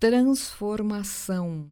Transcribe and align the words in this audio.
transformação. 0.00 1.70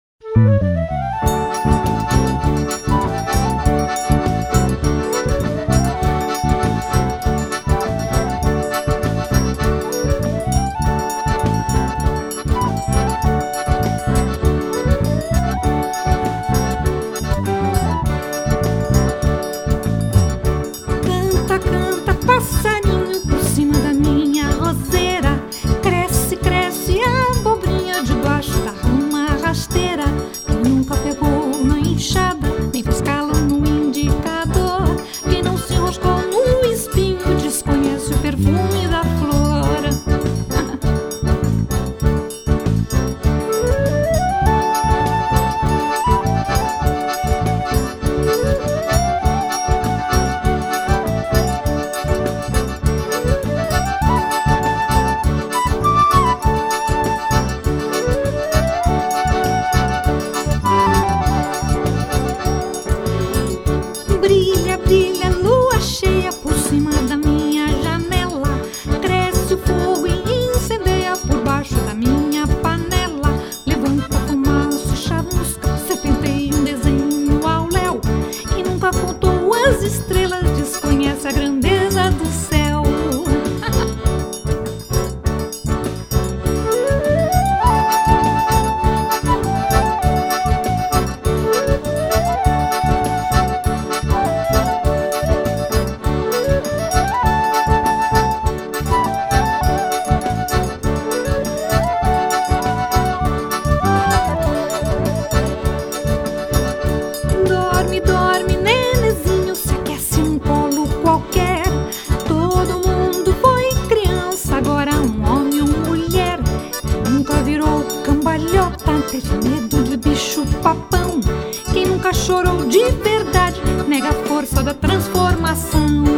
de 122.69 122.91
verdade, 122.91 123.61
nega 123.89 124.11
a 124.11 124.13
força 124.13 124.63
da 124.63 124.75
transformação. 124.75 126.18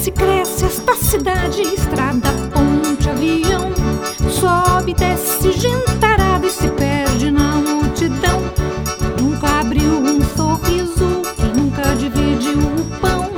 Cresce, 0.00 0.12
cresce 0.12 0.64
esta 0.64 0.94
cidade, 0.94 1.60
estrada, 1.60 2.30
ponte, 2.50 3.10
avião. 3.10 3.70
Sobe, 4.30 4.94
desce, 4.94 5.52
gentarada 5.52 6.46
e 6.46 6.50
se 6.50 6.68
perde 6.68 7.30
na 7.30 7.56
multidão. 7.56 8.40
Nunca 9.20 9.60
abriu 9.60 9.92
um 9.92 10.22
sorriso, 10.34 11.20
e 11.38 11.58
nunca 11.58 11.94
dividiu 11.96 12.60
o 12.60 12.98
pão. 12.98 13.30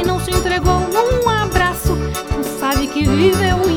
E 0.00 0.06
não 0.06 0.18
se 0.18 0.30
entregou 0.30 0.80
num 0.80 1.28
abraço, 1.28 1.94
não 1.94 2.58
sabe 2.58 2.86
que 2.86 3.04
viveu 3.04 3.67